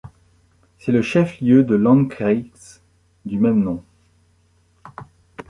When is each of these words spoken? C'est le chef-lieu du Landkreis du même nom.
C'est 0.79 0.91
le 0.91 1.03
chef-lieu 1.03 1.63
du 1.63 1.77
Landkreis 1.77 2.49
du 3.23 3.37
même 3.37 3.61
nom. 3.61 3.83